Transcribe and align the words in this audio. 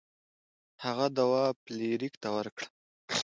هغه 0.85 1.05
دوا 1.17 1.43
فلیریک 1.61 2.13
ته 2.21 2.29
ورکړه. 2.35 2.67